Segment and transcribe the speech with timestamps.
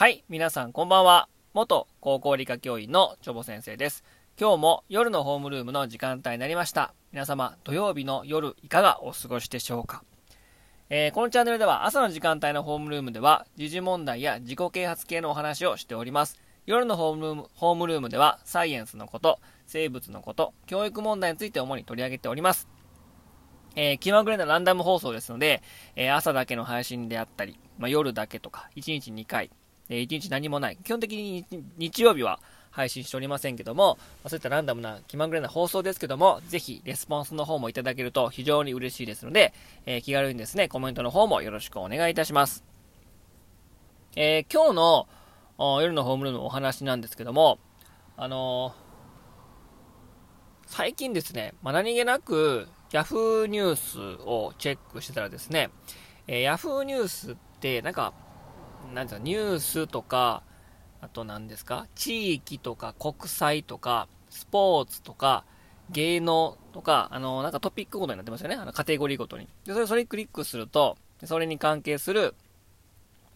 [0.00, 1.28] はい、皆さんこんばんは。
[1.52, 4.02] 元高校理科教員のチョボ先生です。
[4.40, 6.94] 今日も夜のホームルームの時間帯になりました。
[7.12, 10.02] 皆様、土曜日の夜いかがお過ごしでしょうか
[10.88, 16.40] えーこのチャンネルでは朝の時間帯のホームルームでは時事問題や自己啓発系のお話をしております。
[16.64, 22.70] 夜のホームルームホームルームではサイエンスのこと、生物のこと、教育問題について主に取り上げております。
[23.76, 25.62] えー気まぐれなランダム放送ですので、
[25.94, 29.50] えー朝だけの配信であったり、まあ、夜だけとか、1日2回、
[29.90, 30.78] えー1日何もない。
[30.82, 31.44] 基本的に
[31.76, 32.40] 日曜日は
[32.70, 39.52] 配信しておりませんけども、そういったランダムな気まぐれな放送ですけども、ぜひレスポンスの方もいただけると非常に嬉しいですので、
[39.84, 42.64] えー気軽にですね、コメントの方もよろしくお願いいたします。
[44.16, 45.08] えー今日の
[45.82, 47.58] 夜のホームルームのお話なんですけども、
[48.16, 48.90] あのー
[50.70, 55.68] 最近ですね、まあ、何気なく Yahoo ニュースをチェックしてたらですね、
[56.28, 58.12] えー、Yahoo ニュースってなんか、
[58.94, 60.42] なんていうか、ニュースとか、
[61.00, 65.44] あと何ですか、地域とか国際とか、スポーツとか、
[65.90, 68.54] 芸能とか、あの、なんかトピックごとになってますよね。
[68.54, 69.48] あの、カテゴリーごとに。
[69.64, 72.34] で、それ、それクリックすると、それに関係する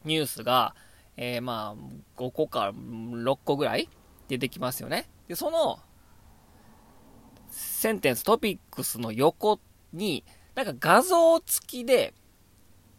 [0.05, 0.75] ニュースが、
[1.17, 3.89] えー、まあ、5個か6個ぐらい
[4.29, 5.09] 出てきますよね。
[5.29, 5.79] で、その、
[7.51, 9.61] センテンス、トピックスの横
[9.93, 10.25] に、
[10.55, 12.15] なんか画像付きで、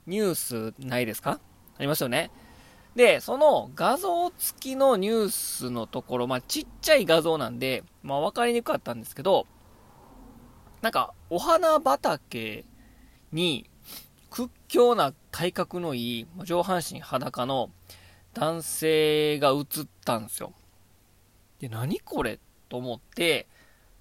[0.06, 1.40] ニュースないですか？
[1.78, 2.30] ありますよね。
[2.95, 9.47] で、その画像付きのニュースのところ、まあ、ちっちゃい画像なんで、まあ、わかりにくかったんですけど、
[10.81, 12.63] なんか、お花畑
[13.33, 13.69] に、
[14.29, 17.69] 屈強な体格のいい、上半身裸の
[18.34, 20.53] 男性が映ったんですよ。
[21.59, 22.39] で、何これ
[22.69, 23.47] と思って、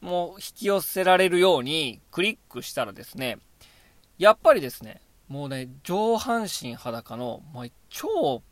[0.00, 3.38] もう引き寄せられるようにクリックしたらですね、
[4.18, 8.42] やっぱりですね、もうね、上半身裸の、まあ、超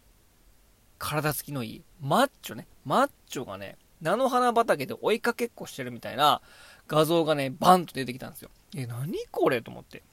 [1.04, 6.40] 体つきのいい、マッチョね、マッチョがね、菜の花畑で追いかけっこしてるみたいな
[6.86, 8.50] 画像がね、バンと出てきたんですよ。
[8.76, 10.04] え、何これと思って。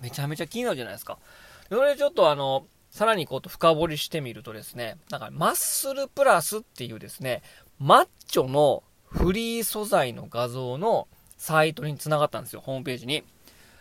[0.00, 1.18] めちゃめちゃ気になるじゃないですか。
[1.68, 7.42] それでちょっとあの、さらにこうと深掘りしてみるとですね、なんかマッスルプラスっていうですね、
[7.78, 13.22] マッチョのフリー素材の画像のサイトに繋がったんですよ、ホームページに。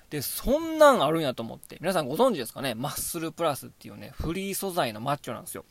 [0.09, 1.77] で、そんなんあるんやと思って。
[1.79, 2.75] 皆さんご存知ですかね？
[2.75, 5.65] マッスルプラスっていうね、フリー素材のマッチョなんですよ。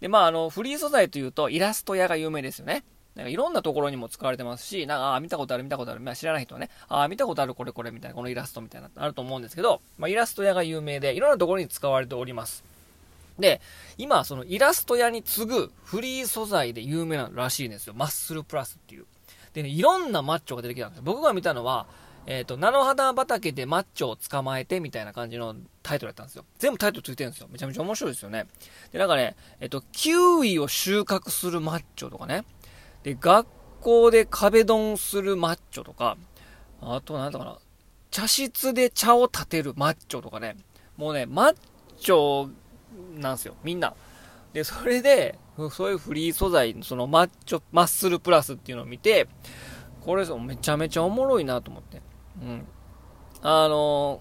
[0.00, 2.84] で、まあ、あの、フリー素材というと、イラスト屋が有名ですよね。
[3.14, 12.64] なんかいろんなところにも使われてますし、なんか、あ、見たことある、見たことある、まあ、知らない人はね、ああ、見たことある、これこれ、みたいな、このイラストみたいな、あると思うんですけど、まあ、イラスト屋が有名で、いろんなところに使われております。
[13.38, 13.60] で、
[13.98, 17.94] 今、そのイラスト屋に次ぐフリー素材で有名ならしいんですよ。
[17.94, 19.06] マッスルプラスっていう。
[19.54, 21.02] でね、いろんなマッチョが出てきたんです。
[21.02, 21.86] 僕が見たのは、
[22.26, 26.44] えっ、と、菜の花畑でマッチョを捕まえてみたいな感じのタイトルだったんですよ。
[26.58, 27.48] 全部タイトルついてるんですよ。
[27.50, 28.46] めちゃめちゃ面白いですよね。
[28.92, 32.44] で、なんかね、えっ、と、キウイを収穫するマッチョとかね。
[33.02, 33.46] で、学
[33.80, 36.16] 校で壁ドンするマッチョとか、
[36.80, 37.58] あと、なんだかな、
[38.10, 40.56] 茶室で茶を立てるマッチョとかね。
[40.96, 41.56] もうね、マッ
[41.98, 42.50] チョ
[43.18, 43.54] なんですよ。
[43.64, 43.94] みんな。
[44.52, 45.38] で、それで、
[45.70, 49.28] そういうフリー素材、そのマッチョ、マッスルプラスっていうのを見て、
[50.00, 52.02] これめちゃめちゃおもろいなと思って。
[52.40, 52.66] うん。
[53.42, 54.20] あの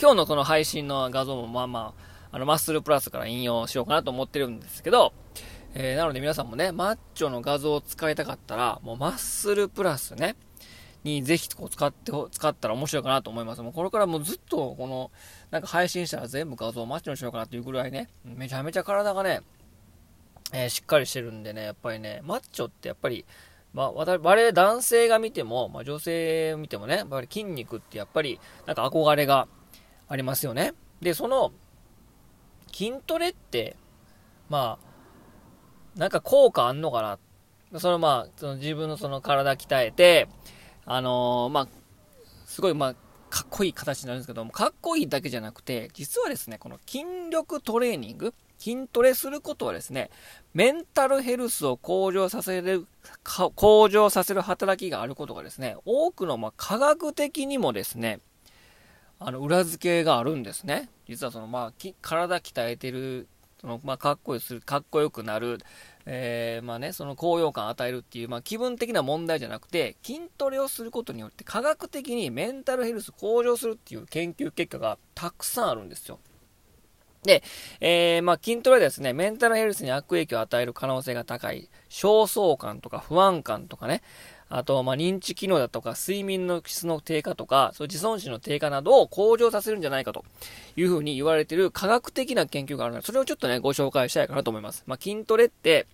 [0.00, 1.94] 今日のこの配信の画像もまあま
[2.32, 5.12] あ、あの、マッスルプラスから引用しようかなと思ってるんですけど、
[5.74, 10.36] えー、なので皆さんもね、マッチョの画像を使いたかったら、もうマッスルプラスね、
[11.04, 13.62] にぜひこう使って、使ったら面白いかなと思います。
[13.62, 15.10] もうこれからもうずっとこの、
[15.50, 19.40] なんか配信したら全部画像をマッチョにしようかなっていうぐらいね、めちゃめちゃ体がね、
[20.52, 23.24] えーしっかりしてるんでね、やっぱりね、マッチョってやっぱり、
[23.72, 29.46] まあ、我々男性が見ても、まあ、女性を見てもね、やっぱり筋肉ってやっぱり、なんか憧れが
[30.08, 30.74] ありますよね。
[31.00, 31.52] で、その、
[32.72, 33.76] 筋トレって、
[34.48, 34.78] ま
[35.96, 37.18] あ、なんか効果あんのか
[37.72, 37.78] な？
[37.78, 40.28] そのまあ、その自分のその体鍛えて、
[40.84, 41.68] あのーまあ、
[42.46, 42.94] すごいまあ、
[43.28, 50.10] かっこいい形になるんですけども、かっこいいだけじゃなくて、実はですね、この筋力トレーニング、筋トレすることはですね、
[50.52, 52.86] メンタルヘルスを向上させる、
[53.24, 58.20] 向上させる働きがあることがですね、多くのま科学的にもですね、
[59.18, 60.88] あの、裏付けがあるんですね。
[61.08, 63.28] 実はその、まあ、体鍛えてる、
[63.60, 65.58] その、まあ、かっこよくする、かっこよくなる、
[66.06, 76.18] えー、まあね、その高揚感を与えるっていう、まあ、気分的な問題じゃなくて、筋トレをすることによって科学的にメンタルヘルス向上するっていう研究結果がたくさんあるんですよ。
[77.24, 77.42] で、
[77.80, 84.02] えー、まあ、筋トレはですね、メンタルヘルスに悪影響を与える可能性が高い、焦燥感とか不安感とかね、
[84.48, 90.24] あと、ま認知機能だとか、睡眠の質の低下とか、そう自尊心の低下などを向上させるんじゃないかと。
[90.76, 94.82] いうふうに言われている科学的な研究があるので、それをちょっとね、ご紹介したいかなと思います。
[94.86, 95.86] まあ、筋トレって、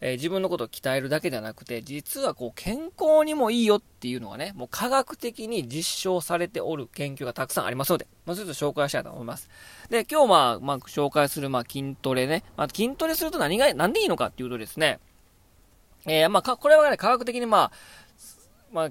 [0.00, 9.48] えー、自分のことを鍛えるだけではなくて、実はこう、健康にもいいよっていうのがね、もう科学的に実証されておる研究がたくさんありますので、まあ、ちょっと紹介したいと思います。
[9.90, 14.98] で、今日まあ、まあ、紹介するまあ、筋トレね、まあ、筋トレすると何が、なんでいいのかっていうとですね、
[16.06, 17.72] えー、まあ、これはね、科学的にまあ、
[18.72, 18.90] まあ、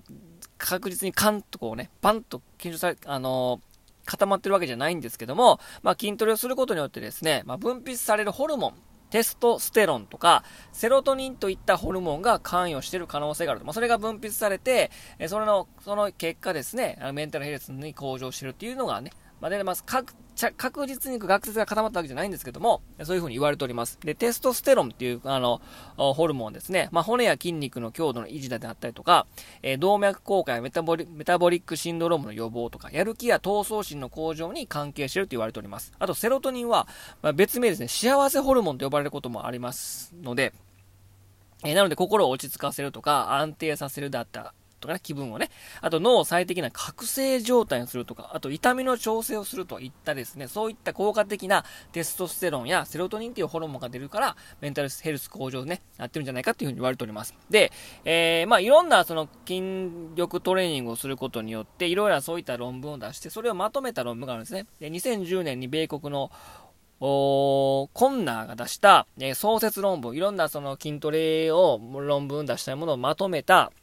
[0.58, 8.74] 確実にカンとこうね、パンと検証され、あのー、固まってるわけじゃないんですけども、まあ、筋トレをすることによってですね、まあ、分泌されるホルモン、
[9.14, 13.66] テストステロンとか、セロトニンといったホルモンが関与している可能性があると。
[13.68, 14.90] まあ、それが分泌されて、
[15.20, 19.84] えそれの、その結果ですね、メンタルヘルスに向上しているっていうのがね、まあ、出てます。
[19.86, 24.00] 各ちゃ確実に学説が固まったわけじゃないんですけども、そういう風に言われております。
[24.04, 25.62] で、テストステロンっていう、あの、
[25.98, 26.90] ホルモンですね。
[26.92, 29.26] まあ、骨や筋肉の強度の維持であったりとか、
[29.62, 35.94] えー、動脈硬化やメタボリックシンドロームの予防とか、やる気や闘争心の向上に関係してると言われております。
[36.00, 36.88] あと、セロトニンは、
[37.22, 40.54] まあ、別名ですね、幸せホルモンと呼ばれることもありますので、
[41.64, 44.54] えー、なので心を落ち着かせるとか、安定させるだった
[44.84, 45.50] とかね、気分をね。
[45.82, 57.34] あと脳を最適な覚醒状態にするとか、あと痛みの調整をするといったですね、そういった効果的なテストステロンやセロトニンというホルモンが出るから、メンタルヘルス向上ね、なってるんじゃないかっていうふうに言われております。
[57.50, 57.72] で、
[58.06, 64.66] えー、まあいろんなその筋力トレーニングをすることによって、いろいろなそういった論文を出して、それをまとめた論文があるんですね。
[64.80, 66.32] で、2010年に米国の
[67.06, 73.74] おコンナーが出した、えー、創設論文、いろんなその筋トレを論文出したものをまとめた、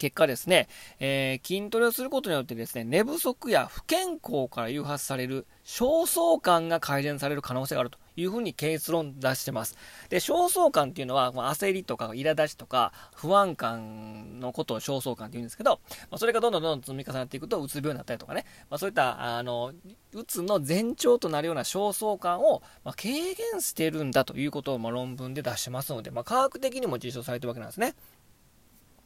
[0.00, 0.66] 結果ですね、
[0.98, 9.76] えー、筋トレをすることによってですね、寝不足や不健康から誘発される焦燥感が改善される可能性があるというふうに結論出してます。
[10.08, 15.80] で、焦燥感っていうのは、まあ、焦りとか苛立ちとか不安感のことを焦燥感って言うんですけど、
[16.10, 19.74] まあ、それがどんどんどんどん積み重なっていくとうつ病になったりとかね、まあ、そういったあの
[20.14, 27.94] うつの前兆となるような焦燥感を、ま軽減してるんだということを、ま論文で出してますので、ま科学的にも実証されてるわけなんですね。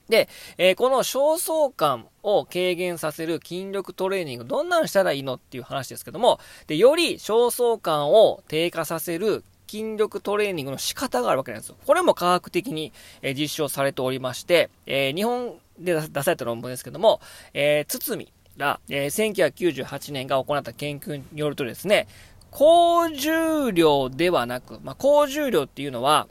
[0.09, 0.29] で、
[0.59, 11.77] えー、この焦燥感を軽減させる筋力トレーニング、どんなんしたらいいのっていう話ですけども、で、より焦燥感を低下させる筋力トレーニングの仕方があるわけなんですよ。
[11.87, 12.93] これも科学的に、
[13.23, 17.21] えー、実証されておりまして、えー、日本で出された論文ですけども、
[17.53, 22.07] えー、堤ら、えー、1998年が行った研究によるとですね、
[22.51, 26.29] 高重量ではなく、まあ、高重量っていうのは、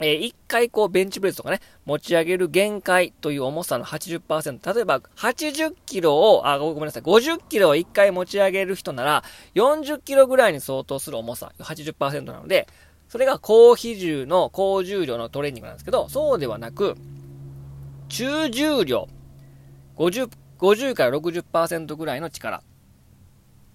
[0.00, 4.74] えー、一回こうベンチプレスとかね、持ち上げる限界という重さの80%。
[4.74, 9.24] 例えば、80キロを、あ、ごめんなさい、50キロを一回持ち上げる人なら、
[9.54, 12.68] 40キロぐらいに相当する重さ、80%なので、
[13.08, 16.96] それが高比重の高重量のトレーニングなんですけど、そうではなく、
[18.08, 19.08] 中重量、
[19.96, 22.62] 50、50から60%ぐらいの力。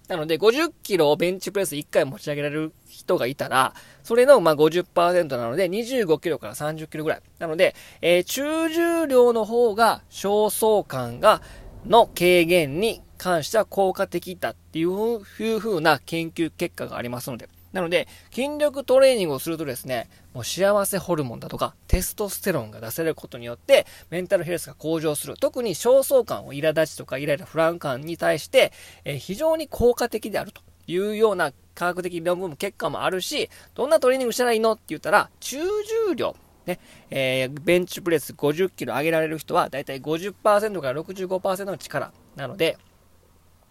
[0.08, 7.22] なので、50キロをベンチプレス1回持ち上げられる人がいたら、それのま50%なので、25キロから30キロぐらい。
[7.38, 11.40] なので、えー、中重量の方が焦燥感が、
[11.86, 25.34] の軽減に関しては効果的だっていうふうな研究結果がありますので、なので、筋力トレーニングをするとですね、もう幸せホルモンだとか、テストステロンが出されることによって、メンタルヘルスが向上する。
[25.36, 28.72] 特に焦燥感を苛立ちとかイライラ不安感に対して、
[29.04, 35.58] え、非常に効果的であるというような科学的論文結果もあるし、どんなトレーニングしたらいいのって言ったら、中
[36.08, 36.36] 重量。
[36.66, 36.78] ね、
[37.10, 42.78] えー、ベンチプレス50キロ上げられる人は、だいたい50%から65%の力なので、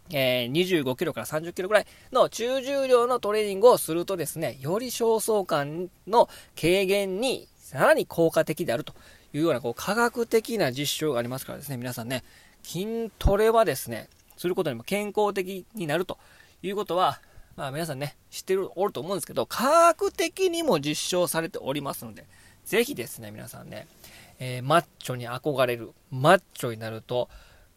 [0.10, 6.30] えー、25キロから30キロぐらいの中重量のトレーニングをするとですね、より焦燥感の
[6.60, 8.94] 軽減にさらに効果的であると
[9.34, 12.24] いうようなこう科学的な実証がありますからですね、皆さんね、
[12.64, 16.18] 筋トレはですね、することにも健康的になると
[16.62, 17.20] いうことは、
[17.56, 22.26] まあ皆さんね、知ってる、おると思うんですけど、科学的にも実証されておりますので、
[22.66, 23.88] ぜひですね、皆さんね、
[24.40, 27.30] えー、マッチョに憧れる、マッチョになると、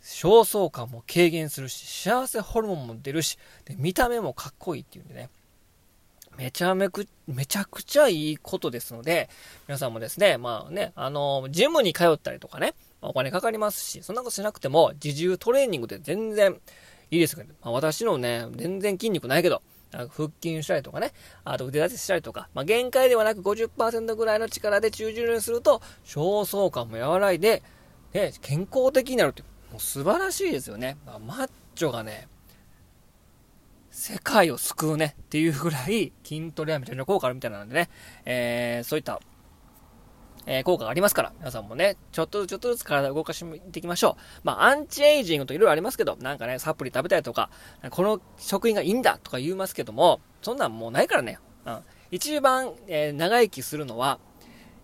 [0.07, 5.31] 焦燥感も軽減するし、幸せホルモンも出るし、で見た目もかっこいいっていうんでね、
[6.39, 9.29] めちゃめく、めちゃくちゃいいことですので、
[9.67, 16.61] 皆さんもですね、まあね、あの、ジムに通ったりとかね、お金かかりますし、そんなことしなくても、自重トレーニングで全然
[17.11, 21.13] いいですけど、まあ、私のね、全然筋肉ないけど、腹筋したりとかね、
[21.45, 27.63] あと腕立てしたりとか、まあ、限界ではなく50%ぐらいの力で中重量にすると、焦燥感も和らいで、
[28.13, 29.56] ね、健康的になるっていう。
[29.71, 30.97] もう素晴らしいですよね。
[31.05, 32.29] まマッチョがね、
[33.91, 37.89] 世界を救うねっていうぐらい筋トレはめちゃめちゃ効果あるみたいなのでね、
[38.25, 39.21] えー、そういった
[40.47, 44.41] えー、効果がありますから、皆さんもね、ちょっとずつちょっとずつ体を動かしていきましょう。
[44.45, 47.51] まあ、アンチエイジングといろいろありますけど、なんかね、サプリ食べたりとか、
[47.91, 51.41] この食品がいいんだとか言いますけども、そんなんもうないからね。
[51.65, 51.81] うん。
[52.13, 54.21] 一番、えー、長生きするのは、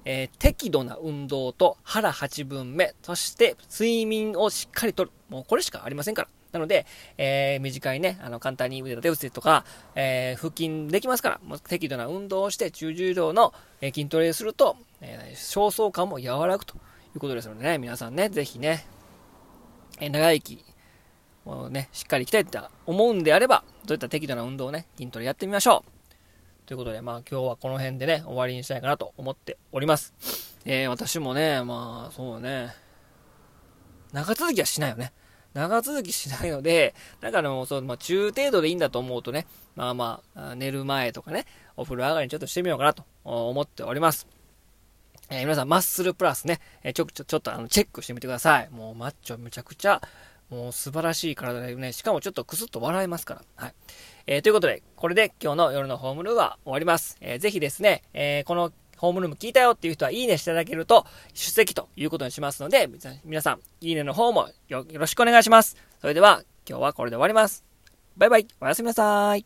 [0.05, 5.11] えー、適度な運動と腹8分目、そして睡眠をしっかりとる。
[5.29, 6.29] もうこれしかありませんから。
[6.53, 16.79] なので、えー、短いね、あの、簡単に腕立て伏せとか、えー、腹筋できますから、もう適度な運動をして中重量の、え筋トレをすると、え焦燥感も和らぐとい
[17.17, 18.87] うことですのでね、皆さんね、ぜひね、
[19.99, 20.65] え長生き、
[21.47, 25.92] もうね、しっかりいきたいって思うんであれば、どういった適度な運動をね、筋トレやってみましょう。
[26.73, 30.15] ということで、まあ今日はこの辺でね、終わりにしたいかなと思っております。
[30.65, 32.71] えー、私もね、まあそうね、
[34.15, 35.13] 長続きはしないよね。
[35.53, 41.45] 長続きしないので、だからもうそう、まあ、中程度でいいんだと思うとね、まあまあ、寝る前とかね、
[41.77, 44.27] お風呂上がりにちょっとしてみようかなと思っております。
[45.29, 48.71] えー、皆さん、マッスルプラスね、え、ちょ、ちょ、ちょっとあの、チェックしてみてください。
[48.71, 50.01] もう、マッチョむちゃくちゃ、
[50.49, 53.43] もう素晴らしい体でね、しかもちょっとクスッと笑えますから。
[53.57, 53.75] はい。
[54.27, 57.17] えー、ということで、これで今日の夜のホームルームは終わります。
[57.21, 62.89] えー、ぜひですね、えー、このホームルーム聞いたよっていう人はいいねしていただけると出席ということにしますので、
[63.25, 65.77] 皆さん、いいねの方もよろしくお願いします。
[66.01, 67.65] それでは、今日はこれで終わります。
[68.17, 69.45] バイバイ、おやすみなさい。